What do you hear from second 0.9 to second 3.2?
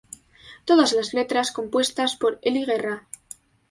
las letras compuestas por Ely Guerra.